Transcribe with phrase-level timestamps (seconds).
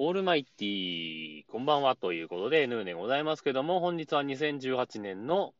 [0.00, 5.54] オールマイティー、こんばんはということで、ヌーでございますけども、本日は2018年の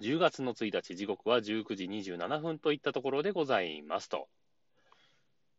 [0.00, 4.26] 10月の1日、時刻は19時27分といったところでございますと。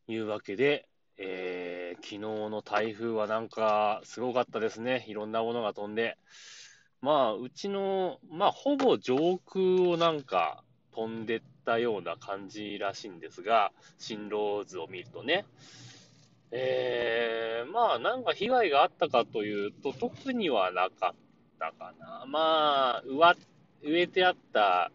[0.09, 5.05] いうわけで、えー、昨日の台風はなんかすごかったですね。
[5.07, 6.17] いろんなものが飛んで。
[6.99, 15.45] まあ、うちの、まあ、ほぼ上空をなんか飛んでったような感じらしいんですが、進路図を見るとね。
[16.51, 16.98] えー、
[17.99, 21.15] あ、なんか被害があったかというと、特にはなかっ
[21.59, 22.25] たかな。
[22.27, 23.03] まあ、
[23.83, 24.91] 植えてあった、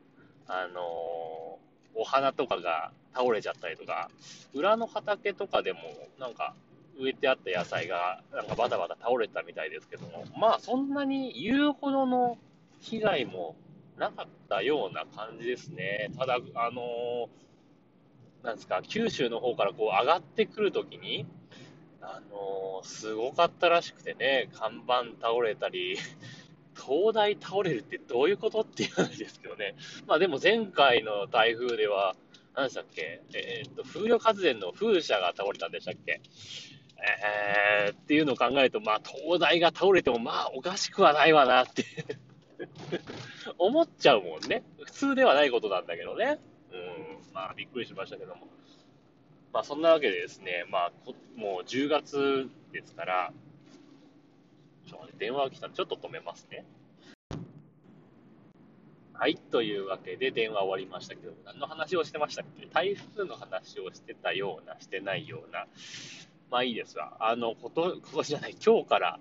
[0.46, 4.10] あのー、お花とかが倒れちゃったりとか、
[4.52, 5.80] 裏の畑とかでも、
[6.18, 6.54] なんか、
[6.98, 12.38] 植えてあった野菜が、なんかバタバタ倒れたみたいですけども、まあ、そんなに言うほどの
[12.80, 13.56] 被害も
[13.98, 16.10] なかったような感じですね。
[16.16, 21.26] ただ、あのー、なんですか、九州の方からこう上がってくるときに、
[22.06, 25.96] あのー、すごかったらしくてね、看板倒れたり、
[26.76, 29.74] 灯台倒れるってどういうことっていう話ですけどね。
[30.06, 32.16] まあでも前回の台風では、
[32.54, 33.22] 何でしたっけ？
[33.32, 36.20] えー、っと、風力発電の風車が倒れたんでしたっけ？
[37.86, 41.84] えー、っていうのを考えると、まあ、灯台が倒れても、まあ、おかしくはないわなって
[43.58, 44.62] 思っちゃうもんね。
[44.84, 46.38] 普通ではないことなんだけどね。
[46.72, 48.48] うん、まあ、びっくりしましたけども。
[49.54, 50.92] まあ、そんなわけでですね、まあ、
[51.36, 53.32] もう10月ですから、
[54.84, 56.64] ちょっと電話が来たらちょっと止めますね。
[59.12, 59.36] はい。
[59.36, 62.66] というわけで、電話終わりましたけど、何の話をしてましたっけ？
[62.66, 65.66] 台風の話をしてたような、してないような。
[66.50, 67.16] まあいいですわ。
[67.20, 69.20] あの、こと、今年じゃない、今日から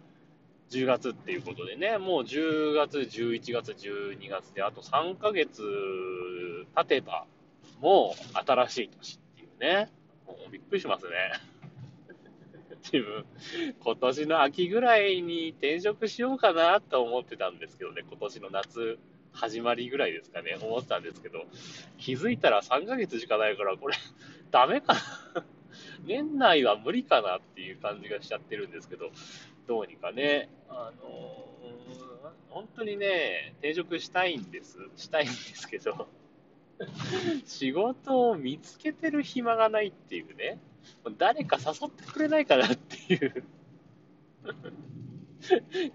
[0.72, 5.62] 10月っていうことでね、もう10月、11月、12月で、あと3ヶ月
[6.76, 7.28] 経てば、
[7.80, 9.92] もう新しい年っていうね。
[10.28, 11.12] もうびっくりしますね。
[12.92, 13.26] 自分、
[13.80, 19.00] 今年の秋ぐらいに転職しようかなと思ってたんですけどね、今年の夏
[19.32, 21.46] 始まりぐらいですかね、思ってたんですけど、
[21.98, 23.96] 気づいたら3ヶ月しかないから、これ、
[24.52, 24.94] ダメか
[25.36, 25.46] な？
[26.06, 29.12] 年内は無理かなっていう感じがしちゃってるんですけど、
[29.68, 31.44] どうにかね、あの
[32.50, 34.78] 本当にね、転職したいんです。
[34.96, 36.08] したいんですけど、
[37.46, 40.60] 仕事を見つけてる暇がないっていうね、
[41.18, 43.44] 誰か誘ってくれないかなっていう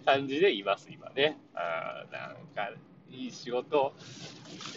[0.05, 1.39] 感じでいます、今ね。
[1.55, 2.72] あなんか、
[3.11, 3.94] いい仕事。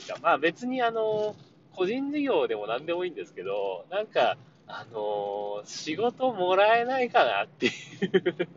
[0.06, 1.36] てかまあ別にあの、
[1.74, 4.38] 個人事業でも何でもいいんですけど、なんか、
[4.68, 8.48] あのー、仕事もらえないかなっていう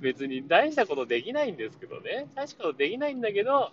[0.00, 2.28] 別に大したことできないんですけどね。
[2.34, 3.70] 大したことできないんだけど、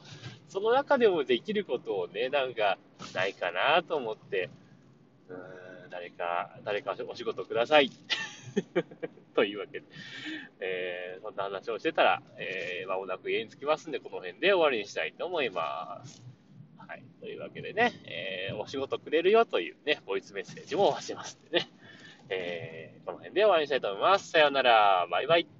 [0.47, 2.77] その中でもできることをね、なんか、
[3.13, 4.49] ないかなと思って、
[5.29, 7.91] うーん、誰か、誰かお仕事ください。
[9.35, 9.85] というわけで、
[10.61, 16.23] えー、そんな話をしてたら、えー、まもなく家に着きますんで、この辺で終わりにしたいと思います。
[16.77, 17.03] はい。
[17.19, 21.69] というわけでね、えー、お仕事くれるよというね、ボイスメッセージもしますんでね、
[22.29, 24.31] えー、この辺で終わりにしたいと思います。
[24.31, 25.07] さようなら。
[25.09, 25.54] バイバイ。